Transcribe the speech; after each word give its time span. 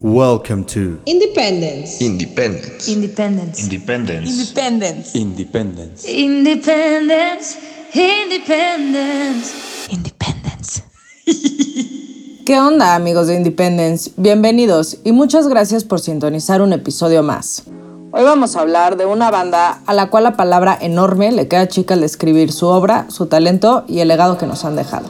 Welcome 0.00 0.64
to 0.66 1.00
Independence. 1.06 2.00
Independence. 2.00 2.88
Independence. 2.88 3.58
Independence. 3.64 4.32
Independence. 4.32 5.16
Independence. 5.18 6.08
Independence. 6.08 7.58
Independence. 7.96 9.88
Independence. 9.90 10.84
¿Qué 12.46 12.60
onda 12.60 12.94
amigos 12.94 13.26
de 13.26 13.34
Independence? 13.34 14.12
Bienvenidos 14.16 14.98
y 15.02 15.10
muchas 15.10 15.48
gracias 15.48 15.82
por 15.82 15.98
sintonizar 15.98 16.62
un 16.62 16.72
episodio 16.72 17.24
más. 17.24 17.64
Hoy 18.12 18.22
vamos 18.22 18.54
a 18.54 18.60
hablar 18.60 18.98
de 18.98 19.04
una 19.04 19.32
banda 19.32 19.82
a 19.84 19.94
la 19.94 20.10
cual 20.10 20.22
la 20.22 20.36
palabra 20.36 20.78
enorme 20.80 21.32
le 21.32 21.48
queda 21.48 21.66
chica 21.66 21.94
al 21.94 22.02
describir 22.02 22.52
su 22.52 22.68
obra, 22.68 23.06
su 23.10 23.26
talento 23.26 23.84
y 23.88 23.98
el 23.98 24.06
legado 24.06 24.38
que 24.38 24.46
nos 24.46 24.64
han 24.64 24.76
dejado. 24.76 25.08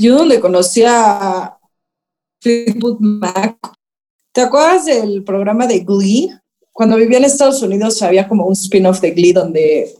Yo 0.00 0.16
donde 0.16 0.40
conocí 0.40 0.82
a 0.84 1.57
Fleetwood 2.40 3.00
Mac, 3.00 3.58
¿te 4.32 4.42
acuerdas 4.42 4.86
del 4.86 5.24
programa 5.24 5.66
de 5.66 5.80
Glee? 5.80 6.30
Cuando 6.72 6.96
vivía 6.96 7.18
en 7.18 7.24
Estados 7.24 7.60
Unidos 7.62 8.00
había 8.02 8.28
como 8.28 8.46
un 8.46 8.52
spin-off 8.52 9.00
de 9.00 9.10
Glee 9.10 9.32
donde 9.32 9.92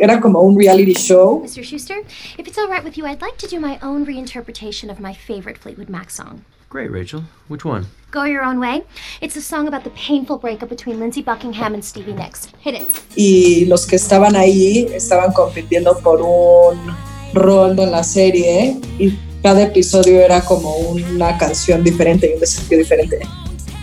era 0.00 0.20
como 0.20 0.40
un 0.40 0.58
reality 0.58 0.94
show. 0.94 1.40
Mr. 1.44 1.62
Schuster, 1.62 1.98
if 2.38 2.48
it's 2.48 2.58
all 2.58 2.68
right 2.68 2.82
with 2.82 2.96
you, 2.96 3.06
I'd 3.06 3.20
like 3.20 3.38
to 3.38 3.46
do 3.46 3.60
my 3.60 3.78
own 3.82 4.04
reinterpretation 4.04 4.90
of 4.90 4.98
my 4.98 5.14
favorite 5.14 5.58
Fleetwood 5.58 5.88
Mac 5.88 6.10
song. 6.10 6.44
Great, 6.68 6.90
Rachel. 6.90 7.22
Which 7.48 7.64
one? 7.64 7.86
Go 8.10 8.24
Your 8.24 8.42
Own 8.42 8.58
Way. 8.58 8.82
It's 9.20 9.36
a 9.36 9.40
song 9.40 9.68
about 9.68 9.84
the 9.84 9.90
painful 9.90 10.38
breakup 10.38 10.68
between 10.68 10.98
Lindsey 10.98 11.22
Buckingham 11.22 11.74
and 11.74 11.84
Stevie 11.84 12.14
Nicks. 12.14 12.48
Hit 12.60 12.74
it. 12.74 12.88
Y 13.16 13.66
los 13.66 13.86
que 13.86 13.96
estaban 13.96 14.34
ahí 14.34 14.88
estaban 14.92 15.32
compitiendo 15.32 15.96
por 16.02 16.20
un 16.20 16.92
rol 17.34 17.78
en 17.78 17.92
la 17.92 18.02
serie 18.02 18.76
y 18.98 19.12
cada 19.42 19.62
episodio 19.62 20.20
era 20.20 20.42
como 20.42 20.76
una 20.76 21.36
canción 21.38 21.82
diferente 21.82 22.28
y 22.30 22.34
un 22.34 22.40
desafío 22.40 22.78
diferente. 22.78 23.18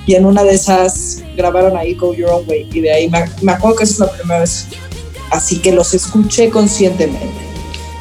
Y 0.06 0.16
en 0.16 0.26
una 0.26 0.44
de 0.44 0.54
esas 0.54 1.22
grabaron 1.36 1.76
ahí 1.76 1.94
Go 1.96 2.14
Your 2.14 2.30
Own 2.30 2.46
Way 2.48 2.70
y 2.72 2.82
de 2.82 2.92
ahí 2.92 3.09
me, 3.09 3.26
me 3.42 3.52
acuerdo 3.52 3.78
que 3.78 3.84
esa 3.84 3.94
es 3.94 4.00
la 4.00 4.12
primera 4.18 4.40
vez. 4.40 4.68
Así 5.31 5.59
que 5.59 5.72
los 5.72 5.94
escuché 5.94 6.50
conscientemente. 6.50 7.28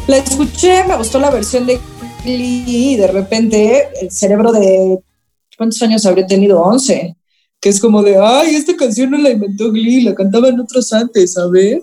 La 0.06 0.19
escuché, 0.19 0.84
me 0.84 0.97
gustó 0.97 1.19
la 1.19 1.30
versión 1.30 1.67
de 1.67 1.80
Glee 2.22 2.64
y 2.67 2.97
de 2.97 3.08
repente 3.08 3.89
el 4.00 4.11
cerebro 4.11 4.52
de... 4.52 5.00
¿Cuántos 5.56 5.83
años 5.83 6.06
habría 6.06 6.27
tenido? 6.27 6.61
11. 6.61 7.17
Que 7.61 7.69
es 7.70 7.80
como 7.80 8.02
de, 8.02 8.17
ay, 8.23 8.55
esta 8.55 8.77
canción 8.77 9.11
no 9.11 9.19
la 9.19 9.30
inventó 9.30 9.73
Glee, 9.73 10.02
la 10.02 10.14
cantaban 10.14 10.61
otros 10.61 10.92
antes, 10.92 11.34
ver. 11.50 11.83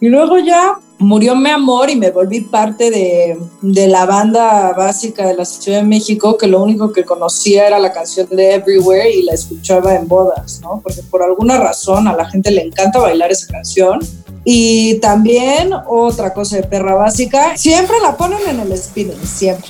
Y 0.00 0.08
luego 0.08 0.38
ya 0.38 0.78
murió 1.04 1.36
mi 1.36 1.50
amor 1.50 1.90
y 1.90 1.96
me 1.96 2.10
volví 2.10 2.40
parte 2.40 2.90
de, 2.90 3.38
de, 3.60 3.88
la 3.88 4.06
banda 4.06 4.72
básica 4.72 5.26
de 5.26 5.34
la 5.34 5.44
Ciudad 5.44 5.78
de 5.78 5.84
México, 5.84 6.36
que 6.36 6.46
lo 6.46 6.62
único 6.62 6.92
que 6.92 7.04
conocía 7.04 7.66
era 7.66 7.78
la 7.78 7.92
canción 7.92 8.26
de 8.30 8.54
Everywhere 8.54 9.10
y 9.10 9.22
la 9.22 9.34
escuchaba 9.34 9.94
en 9.94 10.08
bodas, 10.08 10.60
¿no? 10.62 10.80
Porque 10.82 11.02
por 11.02 11.22
alguna 11.22 11.58
razón 11.58 12.08
a 12.08 12.16
la 12.16 12.24
gente 12.28 12.50
le 12.50 12.62
encanta 12.62 12.98
bailar 12.98 13.30
esa 13.30 13.46
canción. 13.52 14.00
Y 14.44 14.96
también 14.96 15.72
otra 15.86 16.34
cosa 16.34 16.56
de 16.56 16.64
perra 16.64 16.94
básica, 16.94 17.56
siempre 17.56 17.96
la 18.02 18.16
ponen 18.16 18.40
en 18.48 18.60
el 18.60 18.76
spinning, 18.76 19.26
siempre. 19.26 19.68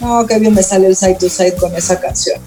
No, 0.00 0.26
qué 0.26 0.38
bien 0.38 0.54
me 0.54 0.62
sale 0.62 0.88
el 0.88 0.96
side 0.96 1.16
to 1.16 1.28
side 1.28 1.56
con 1.56 1.74
esa 1.74 1.98
canción. 1.98 2.40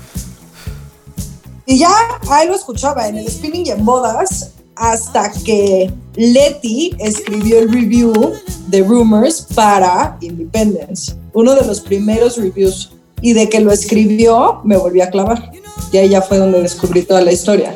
Y 1.65 1.77
ya 1.77 1.89
ahí 2.29 2.47
lo 2.47 2.55
escuchaba 2.55 3.07
en 3.07 3.17
el 3.17 3.29
spinning 3.29 3.65
y 3.67 3.69
en 3.71 3.85
bodas, 3.85 4.51
hasta 4.79 5.29
que 5.45 5.91
Letty 6.15 6.95
escribió 6.99 7.59
el 7.59 7.71
review 7.71 8.13
de 8.67 8.81
Rumors 8.81 9.45
para 9.53 10.17
Independence, 10.21 11.13
uno 11.33 11.53
de 11.53 11.65
los 11.65 11.81
primeros 11.81 12.37
reviews. 12.37 12.91
Y 13.21 13.33
de 13.33 13.49
que 13.49 13.59
lo 13.59 13.73
escribió, 13.73 14.61
me 14.63 14.77
volví 14.77 15.01
a 15.01 15.09
clavar. 15.09 15.51
Y 15.91 15.97
ahí 15.97 16.07
ya 16.07 16.21
fue 16.21 16.37
donde 16.37 16.61
descubrí 16.61 17.01
toda 17.01 17.21
la 17.21 17.33
historia. 17.33 17.75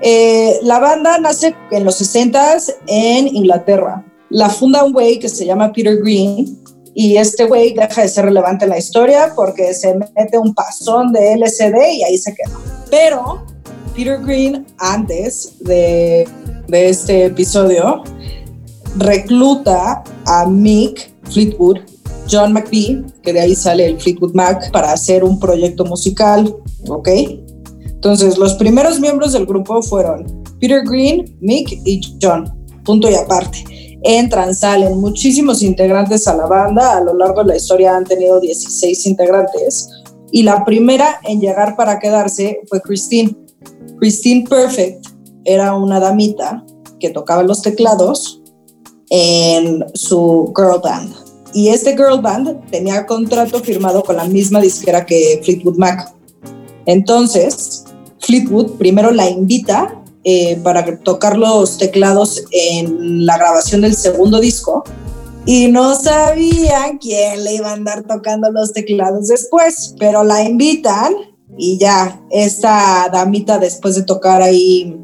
Eh, 0.00 0.58
la 0.62 0.78
banda 0.78 1.18
nace 1.18 1.54
en 1.70 1.84
los 1.84 2.00
60s 2.00 2.74
en 2.86 3.26
Inglaterra. 3.36 4.02
La 4.30 4.48
funda 4.48 4.82
un 4.82 4.92
güey 4.92 5.18
que 5.18 5.28
se 5.28 5.44
llama 5.44 5.72
Peter 5.72 5.98
Green, 5.98 6.63
y 6.94 7.16
este 7.16 7.44
güey 7.46 7.74
deja 7.74 8.02
de 8.02 8.08
ser 8.08 8.26
relevante 8.26 8.64
en 8.64 8.70
la 8.70 8.78
historia 8.78 9.32
porque 9.34 9.74
se 9.74 9.94
mete 10.16 10.38
un 10.38 10.54
pasón 10.54 11.12
de 11.12 11.36
LSD 11.36 11.74
y 11.92 12.04
ahí 12.04 12.16
se 12.16 12.34
queda. 12.34 12.56
Pero 12.90 13.44
Peter 13.94 14.20
Green, 14.24 14.64
antes 14.78 15.54
de, 15.60 16.26
de 16.68 16.88
este 16.88 17.26
episodio, 17.26 18.04
recluta 18.96 20.04
a 20.26 20.46
Mick 20.46 21.12
Fleetwood, 21.30 21.78
John 22.30 22.52
McVie, 22.52 23.04
que 23.22 23.32
de 23.32 23.40
ahí 23.40 23.54
sale 23.56 23.86
el 23.86 24.00
Fleetwood 24.00 24.34
Mac, 24.34 24.70
para 24.70 24.92
hacer 24.92 25.24
un 25.24 25.40
proyecto 25.40 25.84
musical, 25.84 26.54
¿ok? 26.88 27.08
Entonces, 27.86 28.38
los 28.38 28.54
primeros 28.54 29.00
miembros 29.00 29.32
del 29.32 29.46
grupo 29.46 29.82
fueron 29.82 30.44
Peter 30.60 30.82
Green, 30.84 31.36
Mick 31.40 31.80
y 31.84 32.00
John, 32.22 32.52
punto 32.84 33.10
y 33.10 33.14
aparte 33.14 33.64
entran, 34.04 34.54
salen 34.54 35.00
muchísimos 35.00 35.62
integrantes 35.62 36.28
a 36.28 36.36
la 36.36 36.46
banda. 36.46 36.98
A 36.98 37.00
lo 37.00 37.14
largo 37.14 37.42
de 37.42 37.48
la 37.48 37.56
historia 37.56 37.96
han 37.96 38.04
tenido 38.04 38.38
16 38.38 39.06
integrantes. 39.06 39.90
Y 40.30 40.42
la 40.42 40.64
primera 40.64 41.20
en 41.24 41.40
llegar 41.40 41.76
para 41.76 41.98
quedarse 41.98 42.60
fue 42.68 42.80
Christine. 42.80 43.36
Christine 43.98 44.46
Perfect 44.48 45.06
era 45.44 45.74
una 45.74 45.98
damita 45.98 46.64
que 47.00 47.10
tocaba 47.10 47.42
los 47.42 47.62
teclados 47.62 48.42
en 49.10 49.84
su 49.94 50.52
girl 50.56 50.80
band. 50.82 51.14
Y 51.52 51.68
este 51.68 51.92
girl 51.92 52.20
band 52.20 52.68
tenía 52.70 53.06
contrato 53.06 53.60
firmado 53.60 54.02
con 54.02 54.16
la 54.16 54.24
misma 54.24 54.60
disquera 54.60 55.06
que 55.06 55.40
Fleetwood 55.42 55.76
Mac. 55.76 56.12
Entonces, 56.86 57.84
Fleetwood 58.18 58.72
primero 58.72 59.12
la 59.12 59.28
invita 59.28 60.03
eh, 60.24 60.58
para 60.62 60.98
tocar 61.00 61.36
los 61.36 61.78
teclados 61.78 62.44
en 62.50 63.26
la 63.26 63.36
grabación 63.36 63.82
del 63.82 63.94
segundo 63.94 64.40
disco 64.40 64.84
y 65.46 65.68
no 65.68 65.94
sabían 65.94 66.98
quién 66.98 67.44
le 67.44 67.54
iba 67.54 67.70
a 67.70 67.74
andar 67.74 68.04
tocando 68.04 68.50
los 68.50 68.72
teclados 68.72 69.28
después, 69.28 69.94
pero 69.98 70.24
la 70.24 70.42
invitan 70.42 71.14
y 71.56 71.78
ya, 71.78 72.20
esta 72.30 73.08
damita 73.12 73.58
después 73.58 73.94
de 73.94 74.02
tocar 74.02 74.42
ahí 74.42 74.98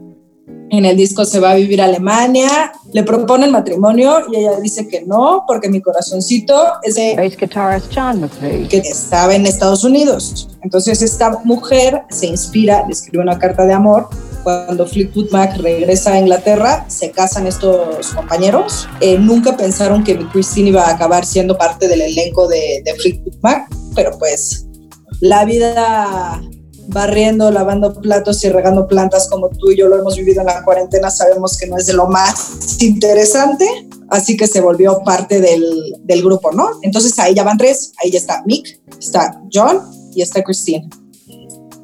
en 0.70 0.84
el 0.84 0.97
disco 0.97 1.25
se 1.25 1.41
va 1.41 1.50
a 1.50 1.54
vivir 1.56 1.82
a 1.82 1.87
Alemania, 1.87 2.72
le 2.92 3.02
proponen 3.02 3.50
matrimonio 3.50 4.19
y 4.32 4.37
ella 4.37 4.58
dice 4.60 4.87
que 4.88 5.02
no, 5.02 5.44
porque 5.47 5.69
mi 5.69 5.81
corazoncito 5.81 6.54
es 6.82 6.94
de 6.94 7.16
que 8.69 8.78
estaba 8.78 9.34
en 9.34 9.47
Estados 9.47 9.84
Unidos. 9.84 10.48
Entonces 10.62 11.02
esta 11.02 11.41
mujer 11.44 12.02
se 12.10 12.26
inspira, 12.26 12.84
le 12.87 12.92
escribe 12.92 13.22
una 13.22 13.38
carta 13.38 13.66
de 13.66 13.75
amor. 13.75 14.08
Cuando 14.43 14.87
Fleetwood 14.87 15.31
Mac 15.31 15.56
regresa 15.59 16.12
a 16.12 16.19
Inglaterra, 16.19 16.84
se 16.89 17.11
casan 17.11 17.47
estos 17.47 18.09
compañeros. 18.15 18.89
Eh, 19.01 19.19
nunca 19.19 19.56
pensaron 19.56 20.03
que 20.03 20.19
Christine 20.28 20.71
iba 20.71 20.83
a 20.83 20.95
acabar 20.95 21.27
siendo 21.27 21.56
parte 21.59 21.89
del 21.89 22.01
elenco 22.01 22.49
de, 22.49 22.83
de 22.84 22.95
Fleetwood 22.95 23.37
Mac, 23.43 23.69
pero 23.95 24.19
pues 24.19 24.67
la 25.21 25.45
vida 25.45 26.41
barriendo, 26.89 27.50
lavando 27.50 27.95
platos 27.95 28.43
y 28.45 28.49
regando 28.49 28.87
plantas 28.87 29.29
como 29.29 29.49
tú 29.49 29.71
y 29.71 29.77
yo 29.77 29.89
lo 29.89 29.99
hemos 29.99 30.17
vivido 30.17 30.41
en 30.41 30.47
la 30.47 30.65
cuarentena, 30.65 31.11
sabemos 31.11 31.56
que 31.56 31.67
no 31.67 31.77
es 31.77 31.87
de 31.87 31.93
lo 31.93 32.06
más 32.06 32.83
interesante, 32.83 33.67
así 34.09 34.37
que 34.37 34.47
se 34.47 34.61
volvió 34.61 35.03
parte 35.05 35.41
del, 35.41 35.95
del 36.03 36.23
grupo, 36.23 36.50
¿no? 36.53 36.71
Entonces 36.83 37.17
ahí 37.19 37.34
ya 37.34 37.45
van 37.45 37.59
tres, 37.59 37.93
ahí 38.03 38.11
ya 38.11 38.19
está 38.19 38.43
Mick, 38.45 38.81
está 38.99 39.41
John 39.53 39.83
y 40.15 40.23
está 40.23 40.43
Christine. 40.43 40.89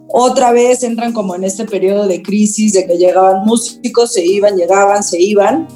Otra 0.09 0.53
vez 0.53 0.83
entran 0.83 1.13
como 1.13 1.35
en 1.35 1.45
este 1.45 1.65
periodo 1.65 2.07
de 2.07 2.23
crisis, 2.23 2.73
de 2.73 2.87
que 2.87 2.97
llegaban 2.97 3.45
músicos, 3.45 4.13
se 4.13 4.25
iban, 4.25 4.57
llegaban, 4.57 5.03
se 5.03 5.21
iban, 5.21 5.67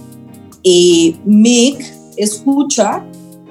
y 0.63 1.17
Mick 1.25 1.85
escucha 2.17 3.05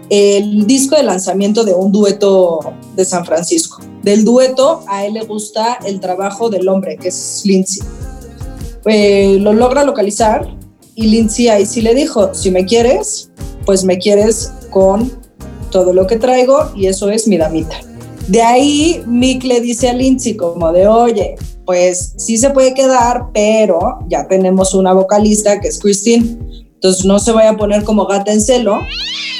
el 0.09 0.65
disco 0.65 0.95
de 0.95 1.03
lanzamiento 1.03 1.63
de 1.63 1.73
un 1.73 1.91
dueto 1.91 2.59
de 2.95 3.05
San 3.05 3.25
Francisco. 3.25 3.81
Del 4.03 4.23
dueto 4.23 4.83
a 4.87 5.05
él 5.05 5.13
le 5.13 5.25
gusta 5.25 5.79
el 5.85 5.99
trabajo 5.99 6.49
del 6.49 6.67
hombre, 6.67 6.97
que 6.97 7.09
es 7.09 7.41
Lindsay. 7.45 7.87
Eh, 8.85 9.37
lo 9.39 9.53
logra 9.53 9.83
localizar 9.83 10.47
y 10.95 11.07
Lindsay 11.07 11.49
ahí 11.49 11.65
sí 11.65 11.81
le 11.81 11.93
dijo, 11.93 12.33
si 12.33 12.49
me 12.49 12.65
quieres, 12.65 13.29
pues 13.65 13.83
me 13.83 13.99
quieres 13.99 14.51
con 14.69 15.11
todo 15.69 15.93
lo 15.93 16.07
que 16.07 16.17
traigo 16.17 16.71
y 16.75 16.87
eso 16.87 17.09
es 17.09 17.27
mi 17.27 17.37
damita. 17.37 17.77
De 18.29 18.43
ahí 18.43 19.01
Mick 19.07 19.43
le 19.43 19.59
dice 19.59 19.89
a 19.89 19.93
Lindsay 19.93 20.35
como 20.35 20.71
de, 20.71 20.87
oye, 20.87 21.35
pues 21.65 22.13
sí 22.17 22.37
se 22.37 22.51
puede 22.51 22.75
quedar, 22.75 23.31
pero 23.33 23.99
ya 24.07 24.27
tenemos 24.27 24.75
una 24.75 24.93
vocalista 24.93 25.59
que 25.59 25.67
es 25.67 25.79
Christine, 25.79 26.37
entonces 26.75 27.05
no 27.05 27.17
se 27.17 27.31
vaya 27.31 27.49
a 27.49 27.57
poner 27.57 27.83
como 27.83 28.05
gata 28.05 28.31
en 28.31 28.39
celo. 28.39 28.77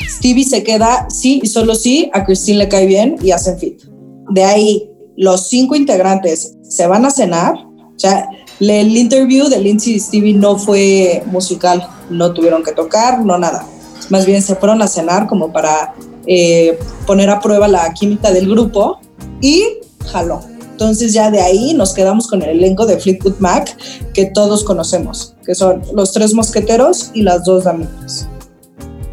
Stevie 0.09 0.44
se 0.44 0.63
queda 0.63 1.07
sí 1.09 1.39
y 1.44 1.47
solo 1.47 1.75
sí, 1.75 2.09
a 2.13 2.25
Christine 2.25 2.57
le 2.57 2.68
cae 2.68 2.88
bien 2.88 3.18
y 3.21 3.30
hacen 3.30 3.59
fit. 3.59 3.83
De 4.31 4.44
ahí, 4.44 4.89
los 5.15 5.47
cinco 5.47 5.75
integrantes 5.75 6.57
se 6.63 6.88
van 6.88 7.06
a 7.06 7.12
cenar. 7.12 7.53
O 7.56 8.00
sea, 8.00 8.27
el 8.59 8.97
interview 8.97 9.50
de 9.50 9.59
Lindsay 9.59 9.94
y 9.94 10.00
Stevie 10.00 10.33
no 10.33 10.57
fue 10.57 11.21
musical, 11.27 11.88
no 12.09 12.33
tuvieron 12.33 12.63
que 12.63 12.71
tocar, 12.71 13.24
no 13.24 13.38
nada. 13.38 13.68
Más 14.09 14.25
bien 14.25 14.41
se 14.41 14.56
fueron 14.56 14.81
a 14.81 14.88
cenar 14.88 15.27
como 15.27 15.53
para 15.53 15.94
eh, 16.31 16.78
poner 17.08 17.28
a 17.31 17.40
prueba 17.40 17.68
la 17.68 17.92
química 17.94 18.31
del 18.31 18.48
grupo 18.48 19.00
y 19.42 19.64
jaló. 20.12 20.40
Entonces 20.72 21.12
ya 21.12 21.31
de 21.31 21.42
ahí 21.42 21.74
nos 21.74 21.92
quedamos 21.92 22.28
con 22.28 22.44
el 22.44 22.50
elenco 22.50 22.86
de 22.86 23.00
Fleetwood 23.00 23.40
Mac 23.40 23.76
que 24.14 24.28
todos 24.28 24.64
conocemos, 24.64 25.36
que 25.44 25.56
son 25.56 25.81
los 25.94 26.14
tres 26.14 26.36
mosqueteros 26.36 27.10
y 27.16 27.24
las 27.24 27.44
dos 27.46 27.64
damitas. 27.64 28.28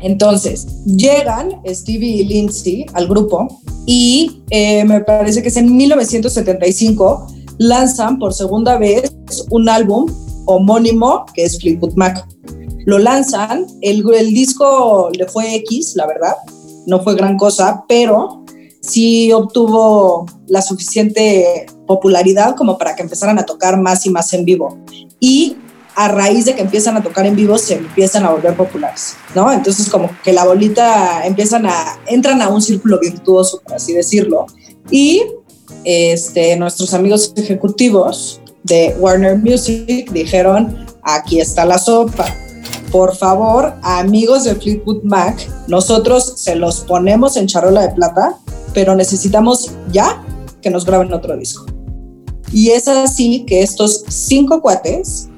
Entonces, 0.03 0.67
llegan 0.85 1.63
Stevie 1.67 2.23
y 2.23 2.25
Lindsay 2.27 2.87
al 2.93 3.09
grupo 3.09 3.49
y 3.87 4.43
eh, 4.51 4.85
me 4.85 5.01
parece 5.01 5.43
que 5.43 5.49
es 5.49 5.57
en 5.57 5.75
1975 5.75 7.27
lanzan 7.57 8.19
por 8.19 8.35
segunda 8.35 8.77
vez 8.77 9.11
un 9.51 9.71
álbum 9.71 10.07
homónimo 10.45 11.25
que 11.35 11.45
es 11.45 11.59
Fleetwood 11.59 11.95
Mac. 11.95 12.29
Lo 12.85 12.99
lanzan, 12.99 13.67
el, 13.81 14.05
el 14.15 14.35
disco 14.35 15.11
le 15.17 15.27
fue 15.27 15.57
X, 15.57 15.95
la 15.97 16.07
verdad, 16.07 16.37
no 16.87 17.03
fue 17.03 17.15
gran 17.15 17.37
cosa, 17.37 17.85
pero 17.88 18.44
sí 18.81 19.33
obtuvo 19.33 20.27
la 20.47 20.62
suficiente 20.62 21.67
popularidad 21.87 22.55
como 22.56 22.79
para 22.79 22.94
que 22.94 23.03
empezaran 23.03 23.38
a 23.38 23.47
tocar 23.47 23.81
más 23.81 24.06
y 24.06 24.11
más 24.11 24.33
en 24.33 24.44
vivo. 24.44 24.79
Y 25.21 25.56
a 25.97 26.09
raíz 26.09 26.44
de 26.44 26.55
que 26.55 26.61
empiezan 26.61 26.97
a 26.97 27.03
tocar 27.03 27.25
en 27.27 27.35
vivo 27.35 27.56
se 27.56 27.75
empiezan 27.75 28.25
a 28.25 28.31
volver 28.31 28.55
populares, 28.55 29.17
¿no? 29.35 29.50
Entonces 29.50 29.88
como 29.88 30.11
que 30.23 30.33
la 30.33 30.44
bolita 30.44 31.27
empiezan 31.27 31.67
a, 31.67 31.99
entran 32.06 32.43
a 32.43 32.49
un 32.49 32.61
círculo 32.61 32.99
virtuoso, 33.00 33.61
por 33.62 33.75
así 33.75 33.94
decirlo. 33.94 34.47
Y 34.91 35.23
este, 35.85 36.56
nuestros 36.56 36.93
amigos 36.93 37.33
ejecutivos 37.37 38.41
de 38.62 38.94
Warner 38.99 39.38
Music 39.38 40.11
dijeron, 40.12 40.87
aquí 41.03 41.41
está 41.41 41.65
la 41.65 41.79
sopa. 41.79 42.27
Por 42.91 43.17
favor, 43.17 43.75
amigos 43.83 44.44
de 44.44 44.55
Fleetwood 44.55 45.03
Mac, 45.03 45.49
nosotros 45.67 46.35
se 46.37 46.55
los 46.55 46.81
ponemos 46.81 47.37
en 47.37 47.47
charola 47.47 47.83
de 47.83 47.94
plata, 47.94 48.38
pero 48.73 48.94
necesitamos 48.94 49.73
ya 49.91 50.23
que 50.62 50.71
nos 50.71 50.85
graben 50.85 51.12
otro 51.12 51.37
disco. 51.37 51.67
Y 52.53 52.71
es 52.71 52.87
así 52.88 53.44
que 53.44 53.62
estos 53.62 54.05
cinco 54.09 54.62
cuates 54.62 55.29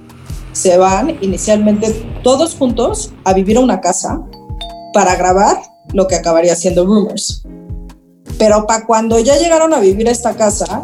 se 0.53 0.77
van 0.77 1.17
inicialmente 1.23 1.91
todos 2.23 2.55
juntos 2.55 3.13
a 3.25 3.33
vivir 3.33 3.57
a 3.57 3.61
una 3.61 3.81
casa 3.81 4.21
para 4.93 5.17
grabar 5.17 5.57
lo 5.93 6.07
que 6.07 6.17
acabaría 6.17 6.55
siendo 6.55 6.85
Rumors. 6.85 7.43
Pero 8.39 8.67
para 8.67 8.87
cuando 8.87 9.19
ya 9.19 9.37
llegaron 9.39 9.73
a 9.73 9.81
vivir 9.81 10.09
a 10.09 10.13
esta 10.13 10.35
casa, 10.37 10.83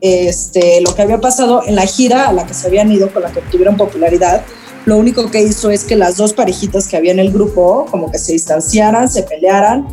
este, 0.00 0.80
lo 0.82 0.94
que 0.94 1.02
había 1.02 1.20
pasado 1.20 1.62
en 1.66 1.76
la 1.76 1.86
gira 1.86 2.28
a 2.28 2.32
la 2.32 2.46
que 2.46 2.54
se 2.54 2.66
habían 2.66 2.92
ido, 2.92 3.12
con 3.12 3.22
la 3.22 3.32
que 3.32 3.38
obtuvieron 3.38 3.76
popularidad, 3.76 4.42
lo 4.86 4.98
único 4.98 5.30
que 5.30 5.42
hizo 5.42 5.70
es 5.70 5.84
que 5.84 5.96
las 5.96 6.16
dos 6.16 6.32
parejitas 6.32 6.88
que 6.88 6.96
había 6.96 7.12
en 7.12 7.18
el 7.18 7.32
grupo 7.32 7.86
como 7.90 8.10
que 8.10 8.18
se 8.18 8.32
distanciaran, 8.32 9.08
se 9.08 9.22
pelearan 9.22 9.88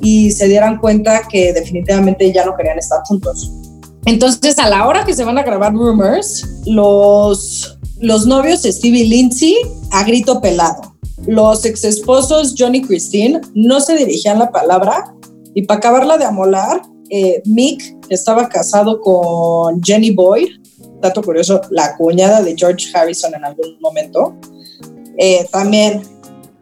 y 0.00 0.30
se 0.30 0.48
dieran 0.48 0.78
cuenta 0.78 1.22
que 1.28 1.52
definitivamente 1.52 2.32
ya 2.32 2.44
no 2.44 2.56
querían 2.56 2.78
estar 2.78 3.00
juntos. 3.04 3.50
Entonces, 4.06 4.58
a 4.58 4.68
la 4.68 4.86
hora 4.86 5.04
que 5.04 5.14
se 5.14 5.24
van 5.24 5.36
a 5.36 5.42
grabar 5.42 5.74
Rumors, 5.74 6.62
los, 6.66 7.78
los 7.98 8.26
novios 8.26 8.62
Stevie 8.62 9.04
y 9.04 9.08
Lindsay 9.08 9.56
a 9.90 10.04
grito 10.04 10.40
pelado. 10.40 10.94
Los 11.26 11.66
ex 11.66 11.84
esposos 11.84 12.54
Johnny 12.56 12.78
y 12.78 12.82
Christine 12.82 13.42
no 13.54 13.80
se 13.80 13.94
dirigían 13.94 14.38
la 14.38 14.50
palabra 14.50 15.14
y 15.54 15.62
para 15.62 15.78
acabarla 15.78 16.16
de 16.16 16.24
amolar, 16.24 16.80
eh, 17.10 17.42
Mick 17.44 17.82
estaba 18.08 18.48
casado 18.48 19.00
con 19.00 19.82
Jenny 19.82 20.12
Boyd, 20.12 20.48
dato 21.00 21.22
curioso, 21.22 21.60
la 21.70 21.96
cuñada 21.96 22.42
de 22.42 22.54
George 22.56 22.86
Harrison 22.94 23.34
en 23.34 23.44
algún 23.44 23.78
momento. 23.80 24.36
Eh, 25.18 25.46
también 25.50 26.02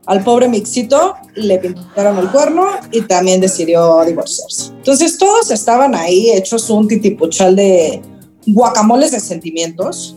al 0.07 0.25
pobre 0.25 0.49
Mixito 0.49 1.15
le 1.35 1.59
pintaron 1.59 2.19
el 2.19 2.31
cuerno 2.31 2.67
y 2.93 3.03
también 3.03 3.41
decidió 3.41 4.03
divorciarse. 4.05 4.73
Entonces 4.73 5.19
todos 5.19 5.51
estaban 5.51 5.95
ahí 5.95 6.31
hechos 6.31 6.71
un 6.71 6.89
titipuchal 6.89 7.55
de 7.55 8.01
guacamoles 8.47 9.13
de 9.13 9.21
sentimientos 9.21 10.17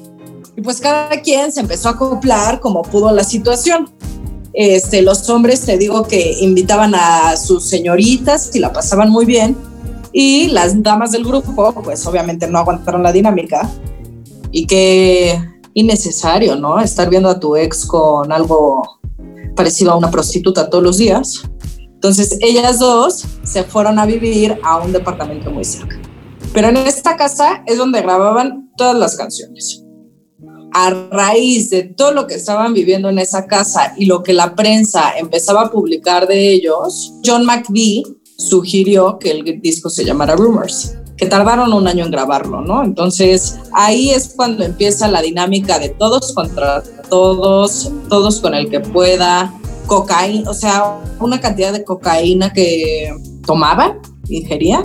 y 0.56 0.62
pues 0.62 0.80
cada 0.80 1.10
quien 1.22 1.52
se 1.52 1.60
empezó 1.60 1.90
a 1.90 1.92
acoplar 1.92 2.60
como 2.60 2.84
pudo 2.84 3.12
la 3.12 3.24
situación. 3.24 3.90
Este, 4.54 5.02
los 5.02 5.30
hombres, 5.30 5.62
te 5.62 5.78
digo 5.78 6.04
que 6.04 6.38
invitaban 6.40 6.94
a 6.96 7.38
sus 7.38 7.66
señoritas 7.66 8.54
y 8.54 8.60
la 8.60 8.74
pasaban 8.74 9.10
muy 9.10 9.26
bien. 9.26 9.56
Y 10.14 10.48
las 10.48 10.82
damas 10.84 11.12
del 11.12 11.24
grupo, 11.24 11.74
pues 11.84 12.06
obviamente 12.06 12.48
no 12.48 12.60
aguantaron 12.60 13.02
la 13.02 13.14
dinámica. 13.14 13.70
Y 14.52 14.68
qué 14.68 15.40
innecesario, 15.74 16.56
¿no? 16.56 16.80
Estar 16.80 17.10
viendo 17.10 17.30
a 17.30 17.40
tu 17.40 17.56
ex 17.56 17.86
con 17.86 18.32
algo 18.32 19.00
parecido 19.56 19.92
a 19.92 19.98
una 19.98 20.12
prostituta 20.12 20.70
todos 20.70 20.84
los 20.84 20.98
días. 20.98 21.44
Entonces 21.78 22.38
ellas 22.42 22.80
dos 22.80 23.26
se 23.44 23.64
fueron 23.64 24.00
a 24.00 24.06
vivir 24.06 24.58
a 24.64 24.78
un 24.78 24.92
departamento 24.92 25.52
muy 25.52 25.64
cerca. 25.64 26.00
Pero 26.54 26.70
en 26.70 26.78
esta 26.78 27.16
casa 27.16 27.64
es 27.66 27.78
donde 27.78 28.02
grababan 28.02 28.72
todas 28.76 28.98
las 28.98 29.16
canciones 29.16 29.86
a 30.74 30.90
raíz 31.12 31.70
de 31.70 31.84
todo 31.84 32.14
lo 32.14 32.28
que 32.28 32.36
estaban 32.36 32.74
viviendo 32.74 33.10
en 33.10 33.20
esa 33.20 33.46
casa 33.46 33.94
y 33.98 34.06
lo 34.06 34.24
que 34.24 34.34
la 34.34 34.56
prensa 34.56 35.14
empezaba 35.18 35.64
a 35.64 35.72
publicar 35.72 36.28
de 36.28 36.50
ellos, 36.50 37.14
John 37.26 37.46
McVie 37.46 38.04
sugirió 38.38 39.20
que 39.20 39.32
el 39.32 39.62
disco 39.62 39.90
se 39.90 40.06
llamara 40.06 40.36
Rumors, 40.36 40.96
que 41.22 41.28
tardaron 41.28 41.72
un 41.72 41.88
año 41.88 42.06
en 42.06 42.10
grabarlo, 42.10 42.62
¿no? 42.62 42.84
Entonces 42.84 43.60
ahí 43.74 44.10
es 44.10 44.34
cuando 44.36 44.64
empieza 44.64 45.08
la 45.08 45.22
dinámica 45.22 45.78
de 45.78 45.90
todos 45.90 46.34
contra 46.34 46.82
todos, 47.12 47.92
todos 48.10 48.40
con 48.40 48.56
el 48.56 48.72
que 48.72 48.80
pueda, 48.80 49.54
cocaína, 49.86 50.50
o 50.50 50.56
sea, 50.56 50.98
una 51.20 51.40
cantidad 51.40 51.74
de 51.74 51.84
cocaína 51.84 52.52
que 52.52 53.16
tomaban 53.46 54.00
ingería? 54.30 54.84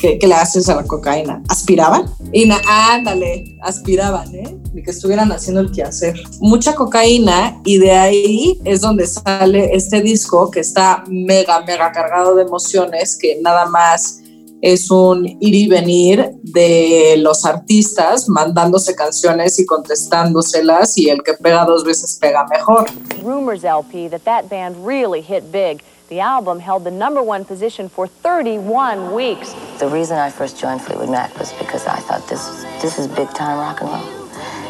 ¿Qué, 0.00 0.18
le 0.22 0.34
haces 0.34 0.68
a 0.68 0.76
la 0.76 0.84
cocaína? 0.84 1.42
¿Aspiraban? 1.48 2.10
Y 2.32 2.48
ándale, 2.68 3.58
aspiraban, 3.62 4.32
¿eh? 4.34 4.56
Ni 4.74 4.82
que 4.82 4.92
estuvieran 4.92 5.32
haciendo 5.32 5.62
el 5.62 5.72
quehacer. 5.72 6.22
Mucha 6.40 6.74
cocaína 6.74 7.60
y 7.64 7.78
de 7.78 7.92
ahí 7.92 8.60
es 8.64 8.82
donde 8.82 9.06
sale 9.06 9.74
este 9.74 10.00
disco 10.00 10.50
que 10.50 10.60
está 10.60 11.02
mega, 11.08 11.60
mega 11.62 11.90
cargado 11.90 12.36
de 12.36 12.42
emociones, 12.42 13.16
que 13.16 13.40
nada 13.40 13.66
más 13.66 14.21
es 14.62 14.92
un 14.92 15.26
ir 15.26 15.54
y 15.54 15.66
venir 15.66 16.30
de 16.44 17.16
los 17.18 17.44
artistas 17.44 18.28
mandándose 18.28 18.94
canciones 18.94 19.58
y 19.58 19.66
contestándoselas 19.66 20.96
y 20.96 21.10
el 21.10 21.22
que 21.24 21.34
pega 21.34 21.64
dos 21.64 21.84
veces 21.84 22.16
pega 22.20 22.46
mejor. 22.46 22.86
Rumors 23.24 23.64
LP 23.64 24.08
that 24.08 24.22
that 24.24 24.48
band 24.48 24.76
really 24.86 25.20
hit 25.20 25.50
big. 25.50 25.82
The 26.08 26.20
album 26.20 26.60
held 26.60 26.84
the 26.84 26.92
number 26.92 27.20
one 27.20 27.44
position 27.44 27.88
for 27.88 28.06
31 28.06 29.12
weeks. 29.12 29.52
The 29.80 29.88
reason 29.88 30.16
I 30.16 30.30
first 30.30 30.60
joined 30.60 30.80
Fleetwood 30.80 31.10
Mac 31.10 31.36
was 31.38 31.52
because 31.58 31.86
I 31.88 31.98
thought 32.00 32.28
this, 32.28 32.64
this 32.80 32.98
is 32.98 33.08
big 33.08 33.32
time 33.34 33.58
rock 33.58 33.80
and 33.80 33.90
roll. 33.90 34.02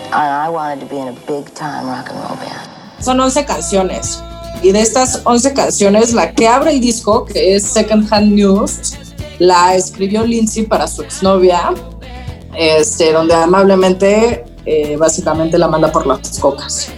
And 0.07 0.15
I 0.15 0.49
wanted 0.49 0.81
to 0.81 0.87
be 0.87 0.99
in 0.99 1.09
a 1.09 1.17
big 1.27 1.53
time 1.55 1.87
rock 1.87 2.09
and 2.09 2.19
roll 2.19 2.37
band. 2.37 2.71
Son 2.99 3.21
11 3.21 3.45
canciones. 3.45 4.23
Y 4.63 4.71
de 4.71 4.81
estas 4.81 5.21
11 5.25 5.53
canciones, 5.53 6.15
la 6.15 6.33
que 6.33 6.47
abre 6.47 6.71
el 6.71 6.81
disco, 6.81 7.25
que 7.25 7.57
es 7.57 7.65
Second 7.65 8.07
Hand 8.13 8.33
News, 8.33 8.95
la 9.43 9.75
escribió 9.75 10.25
Lindsay 10.25 10.63
para 10.63 10.87
su 10.87 11.03
exnovia, 11.03 11.75
este, 12.57 13.13
donde 13.13 13.35
amablemente, 13.35 14.45
eh, 14.65 14.97
básicamente 14.97 15.59
la 15.59 15.67
manda 15.67 15.91
por 15.91 16.07
las 16.07 16.39
cocas. 16.39 16.93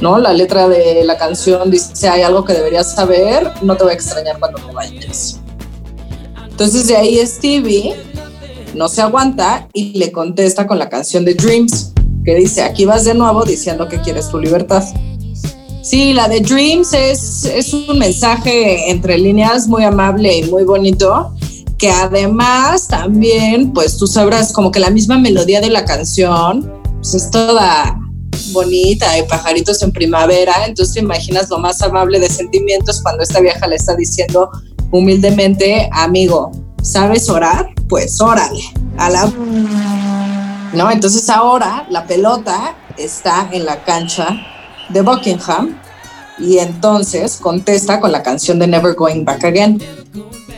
¿no? 0.00 0.18
La 0.18 0.32
letra 0.32 0.66
de 0.66 1.04
la 1.04 1.18
canción 1.18 1.70
dice, 1.70 2.08
hay 2.08 2.22
algo 2.22 2.42
que 2.42 2.54
deberías 2.54 2.94
saber, 2.94 3.52
no 3.60 3.76
te 3.76 3.84
voy 3.84 3.92
a 3.92 3.96
extrañar 3.96 4.38
cuando 4.38 4.58
te 4.60 4.72
vayas. 4.72 5.40
Entonces 6.48 6.86
de 6.86 6.96
ahí 6.96 7.26
Stevie 7.26 7.94
no 8.74 8.88
se 8.88 9.02
aguanta 9.02 9.68
y 9.74 9.98
le 9.98 10.10
contesta 10.10 10.66
con 10.66 10.78
la 10.78 10.88
canción 10.88 11.26
de 11.26 11.34
Dreams, 11.34 11.92
que 12.24 12.34
dice, 12.34 12.62
aquí 12.62 12.86
vas 12.86 13.04
de 13.04 13.12
nuevo 13.12 13.44
diciendo 13.44 13.88
que 13.88 14.00
quieres 14.00 14.30
tu 14.30 14.38
libertad. 14.38 14.82
Sí, 15.82 16.14
la 16.14 16.28
de 16.28 16.40
Dreams 16.40 16.94
es, 16.94 17.44
es 17.44 17.74
un 17.74 17.98
mensaje 17.98 18.90
entre 18.90 19.18
líneas 19.18 19.68
muy 19.68 19.84
amable 19.84 20.38
y 20.38 20.44
muy 20.44 20.64
bonito, 20.64 21.34
que 21.80 21.90
además 21.90 22.88
también, 22.88 23.72
pues 23.72 23.96
tú 23.96 24.06
sabrás, 24.06 24.52
como 24.52 24.70
que 24.70 24.78
la 24.78 24.90
misma 24.90 25.18
melodía 25.18 25.62
de 25.62 25.70
la 25.70 25.86
canción, 25.86 26.70
pues 26.96 27.14
es 27.14 27.30
toda 27.30 27.98
bonita, 28.52 29.10
hay 29.10 29.22
pajaritos 29.22 29.82
en 29.82 29.90
primavera, 29.90 30.52
entonces 30.66 30.94
te 30.94 31.00
imaginas 31.00 31.48
lo 31.48 31.58
más 31.58 31.80
amable 31.80 32.20
de 32.20 32.28
sentimientos 32.28 33.00
cuando 33.02 33.22
esta 33.22 33.40
vieja 33.40 33.66
le 33.66 33.76
está 33.76 33.96
diciendo 33.96 34.50
humildemente, 34.90 35.88
amigo, 35.92 36.52
¿sabes 36.82 37.30
orar? 37.30 37.70
Pues 37.88 38.20
órale, 38.20 38.60
a 38.98 39.08
la... 39.08 39.32
¿No? 40.74 40.90
Entonces 40.90 41.30
ahora 41.30 41.86
la 41.88 42.06
pelota 42.06 42.76
está 42.98 43.48
en 43.52 43.64
la 43.64 43.82
cancha 43.84 44.36
de 44.90 45.00
Buckingham 45.00 45.80
y 46.38 46.58
entonces 46.58 47.38
contesta 47.38 48.00
con 48.00 48.12
la 48.12 48.22
canción 48.22 48.58
de 48.58 48.66
Never 48.66 48.94
Going 48.94 49.24
Back 49.24 49.44
Again. 49.44 49.82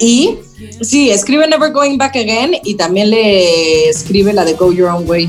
Y 0.00 0.38
sí, 0.81 1.11
escribe 1.11 1.47
Never 1.47 1.73
Going 1.73 1.97
Back 1.97 2.16
Again 2.16 2.57
y 2.64 2.75
también 2.75 3.11
le 3.11 3.88
escribe 3.88 4.33
la 4.33 4.45
de 4.45 4.54
Go 4.54 4.73
Your 4.73 4.88
Own 4.90 5.09
Way. 5.09 5.28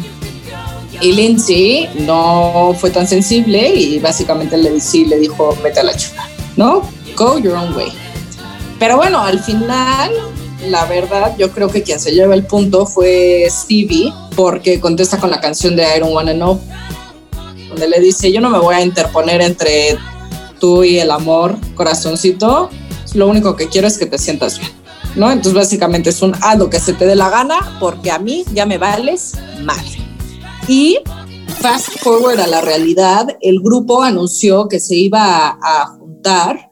Y 1.01 1.11
Lindsay 1.11 1.89
no 1.99 2.75
fue 2.79 2.89
tan 2.89 3.07
sensible 3.07 3.73
y 3.75 3.99
básicamente 3.99 4.57
le, 4.57 4.79
sí, 4.79 5.05
le 5.05 5.19
dijo, 5.19 5.57
vete 5.61 5.81
a 5.81 5.83
la 5.83 5.95
chupa, 5.97 6.29
¿no? 6.55 6.89
Go 7.17 7.39
your 7.39 7.55
own 7.55 7.75
way. 7.75 7.91
Pero 8.79 8.97
bueno, 8.97 9.19
al 9.21 9.39
final, 9.39 10.11
la 10.69 10.85
verdad, 10.85 11.35
yo 11.37 11.51
creo 11.51 11.67
que 11.67 11.83
quien 11.83 11.99
se 11.99 12.11
lleva 12.11 12.35
el 12.35 12.45
punto 12.45 12.85
fue 12.85 13.45
Stevie, 13.49 14.13
porque 14.35 14.79
contesta 14.79 15.17
con 15.17 15.29
la 15.29 15.41
canción 15.41 15.75
de 15.75 15.83
I 15.83 15.99
Don't 15.99 16.13
Wanna 16.13 16.33
Know, 16.33 16.59
donde 17.69 17.87
le 17.87 17.99
dice, 17.99 18.31
yo 18.31 18.39
no 18.39 18.49
me 18.49 18.59
voy 18.59 18.75
a 18.75 18.81
interponer 18.81 19.41
entre 19.41 19.97
tú 20.59 20.83
y 20.83 20.99
el 20.99 21.11
amor, 21.11 21.57
corazoncito, 21.75 22.69
lo 23.13 23.27
único 23.27 23.55
que 23.55 23.67
quiero 23.67 23.87
es 23.87 23.97
que 23.97 24.05
te 24.05 24.17
sientas 24.17 24.59
bien, 24.59 24.71
¿no? 25.15 25.31
Entonces 25.31 25.53
básicamente 25.53 26.10
es 26.10 26.22
un 26.22 26.33
haz 26.41 26.57
lo 26.57 26.69
que 26.69 26.79
se 26.79 26.93
te 26.93 27.05
dé 27.05 27.15
la 27.15 27.29
gana, 27.29 27.77
porque 27.79 28.12
a 28.12 28.19
mí 28.19 28.45
ya 28.53 28.65
me 28.65 28.77
vales 28.77 29.33
mal. 29.63 29.86
Y 30.67 31.00
fast 31.60 32.00
forward 32.00 32.39
a 32.39 32.48
la 32.48 32.62
realidad, 32.62 33.27
el 33.41 33.60
grupo 33.60 34.03
anunció 34.03 34.67
que 34.67 34.79
se 34.79 34.95
iba 34.95 35.48
a, 35.48 35.57
a 35.62 35.88
juntar 35.98 36.72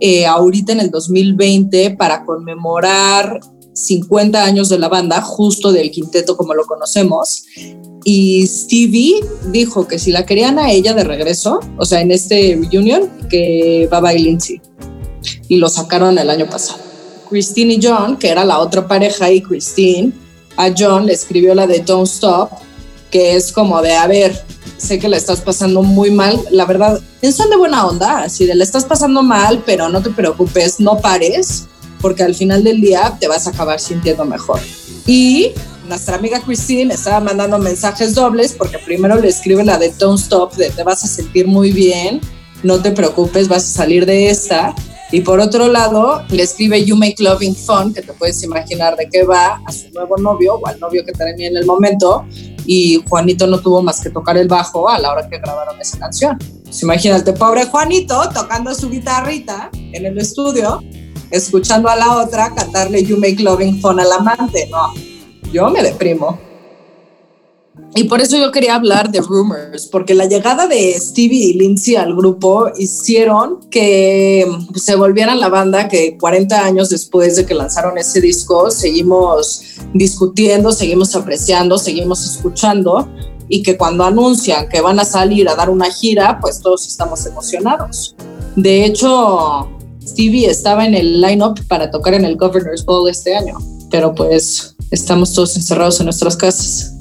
eh, 0.00 0.26
ahorita 0.26 0.72
en 0.72 0.80
el 0.80 0.90
2020 0.90 1.96
para 1.96 2.24
conmemorar 2.24 3.40
50 3.72 4.42
años 4.42 4.68
de 4.68 4.78
la 4.78 4.88
banda, 4.88 5.20
justo 5.20 5.72
del 5.72 5.90
quinteto 5.90 6.36
como 6.36 6.54
lo 6.54 6.64
conocemos. 6.64 7.44
Y 8.04 8.46
Stevie 8.46 9.20
dijo 9.50 9.86
que 9.86 9.98
si 9.98 10.12
la 10.12 10.24
querían 10.24 10.58
a 10.58 10.70
ella 10.70 10.94
de 10.94 11.04
regreso, 11.04 11.60
o 11.76 11.84
sea, 11.84 12.00
en 12.00 12.12
este 12.12 12.58
reunion, 12.70 13.10
que 13.28 13.88
Baba 13.90 14.14
y 14.14 14.22
Lindsay. 14.22 14.60
Y 15.48 15.56
lo 15.56 15.68
sacaron 15.68 16.18
el 16.18 16.30
año 16.30 16.46
pasado. 16.46 16.85
Christine 17.28 17.74
y 17.74 17.80
John, 17.82 18.16
que 18.16 18.28
era 18.28 18.44
la 18.44 18.58
otra 18.58 18.86
pareja, 18.86 19.30
y 19.30 19.42
Christine, 19.42 20.12
a 20.56 20.70
John 20.76 21.06
le 21.06 21.12
escribió 21.12 21.54
la 21.54 21.66
de 21.66 21.80
Don't 21.80 22.06
Stop, 22.06 22.50
que 23.10 23.36
es 23.36 23.52
como 23.52 23.82
de, 23.82 23.94
a 23.94 24.06
ver, 24.06 24.44
sé 24.76 24.98
que 24.98 25.08
la 25.08 25.16
estás 25.16 25.40
pasando 25.40 25.82
muy 25.82 26.10
mal, 26.10 26.38
la 26.50 26.64
verdad, 26.64 27.00
son 27.32 27.50
de 27.50 27.56
buena 27.56 27.86
onda, 27.86 28.22
así 28.22 28.46
de, 28.46 28.54
la 28.54 28.64
estás 28.64 28.84
pasando 28.84 29.22
mal, 29.22 29.62
pero 29.64 29.88
no 29.88 30.02
te 30.02 30.10
preocupes, 30.10 30.80
no 30.80 30.98
pares, 30.98 31.66
porque 32.00 32.22
al 32.22 32.34
final 32.34 32.62
del 32.62 32.80
día 32.80 33.16
te 33.18 33.28
vas 33.28 33.46
a 33.46 33.50
acabar 33.50 33.80
sintiendo 33.80 34.24
mejor. 34.24 34.60
Y 35.06 35.52
nuestra 35.88 36.16
amiga 36.16 36.40
Christine 36.40 36.92
estaba 36.92 37.20
mandando 37.20 37.58
mensajes 37.58 38.14
dobles 38.14 38.52
porque 38.52 38.78
primero 38.78 39.20
le 39.20 39.28
escribe 39.28 39.64
la 39.64 39.78
de 39.78 39.90
Don't 39.90 40.20
Stop, 40.20 40.54
de 40.54 40.70
te 40.70 40.82
vas 40.82 41.04
a 41.04 41.06
sentir 41.06 41.46
muy 41.46 41.72
bien, 41.72 42.20
no 42.62 42.80
te 42.80 42.90
preocupes, 42.90 43.48
vas 43.48 43.64
a 43.64 43.78
salir 43.78 44.06
de 44.06 44.28
esta. 44.28 44.74
Y 45.12 45.20
por 45.20 45.38
otro 45.38 45.68
lado, 45.68 46.22
le 46.30 46.42
escribe 46.42 46.84
You 46.84 46.96
Make 46.96 47.22
Loving 47.22 47.54
Fun, 47.54 47.94
que 47.94 48.02
te 48.02 48.12
puedes 48.12 48.42
imaginar 48.42 48.96
de 48.96 49.08
qué 49.08 49.22
va 49.22 49.60
a 49.64 49.70
su 49.70 49.88
nuevo 49.90 50.16
novio 50.16 50.54
o 50.54 50.66
al 50.66 50.80
novio 50.80 51.04
que 51.04 51.12
tenía 51.12 51.46
en 51.46 51.56
el 51.56 51.64
momento. 51.64 52.24
Y 52.66 53.02
Juanito 53.08 53.46
no 53.46 53.60
tuvo 53.60 53.82
más 53.82 54.00
que 54.00 54.10
tocar 54.10 54.36
el 54.36 54.48
bajo 54.48 54.88
a 54.88 54.98
la 54.98 55.12
hora 55.12 55.28
que 55.28 55.38
grabaron 55.38 55.80
esa 55.80 55.98
canción. 55.98 56.36
Pues 56.64 56.82
imagínate, 56.82 57.32
pobre 57.32 57.66
Juanito 57.66 58.28
tocando 58.34 58.74
su 58.74 58.90
guitarrita 58.90 59.70
en 59.72 60.06
el 60.06 60.18
estudio, 60.18 60.82
escuchando 61.30 61.88
a 61.88 61.94
la 61.94 62.16
otra 62.16 62.52
cantarle 62.52 63.04
You 63.04 63.16
Make 63.16 63.42
Loving 63.42 63.80
Fun 63.80 64.00
al 64.00 64.10
amante. 64.10 64.68
No, 64.70 64.92
yo 65.52 65.70
me 65.70 65.84
deprimo. 65.84 66.45
Y 67.94 68.04
por 68.04 68.20
eso 68.20 68.36
yo 68.36 68.52
quería 68.52 68.74
hablar 68.74 69.10
de 69.10 69.20
Rumors, 69.20 69.86
porque 69.86 70.14
la 70.14 70.26
llegada 70.26 70.66
de 70.66 70.92
Stevie 71.00 71.46
y 71.46 71.54
Lindsay 71.54 71.96
al 71.96 72.14
grupo 72.14 72.70
hicieron 72.76 73.60
que 73.70 74.46
se 74.74 74.96
volvieran 74.96 75.40
la 75.40 75.48
banda 75.48 75.88
que 75.88 76.18
40 76.18 76.62
años 76.62 76.90
después 76.90 77.36
de 77.36 77.46
que 77.46 77.54
lanzaron 77.54 77.96
ese 77.96 78.20
disco 78.20 78.70
seguimos 78.70 79.62
discutiendo, 79.94 80.72
seguimos 80.72 81.16
apreciando, 81.16 81.78
seguimos 81.78 82.22
escuchando 82.24 83.08
y 83.48 83.62
que 83.62 83.78
cuando 83.78 84.04
anuncian 84.04 84.68
que 84.68 84.82
van 84.82 85.00
a 85.00 85.04
salir 85.06 85.48
a 85.48 85.54
dar 85.54 85.70
una 85.70 85.90
gira, 85.90 86.38
pues 86.40 86.60
todos 86.60 86.86
estamos 86.86 87.24
emocionados. 87.24 88.14
De 88.56 88.84
hecho, 88.84 89.70
Stevie 90.06 90.50
estaba 90.50 90.86
en 90.86 90.94
el 90.94 91.20
lineup 91.20 91.60
para 91.66 91.90
tocar 91.90 92.14
en 92.14 92.24
el 92.26 92.36
Governor's 92.36 92.84
Ball 92.84 93.08
este 93.08 93.34
año, 93.34 93.56
pero 93.90 94.14
pues 94.14 94.76
estamos 94.90 95.32
todos 95.32 95.56
encerrados 95.56 95.98
en 96.00 96.06
nuestras 96.06 96.36
casas. 96.36 96.95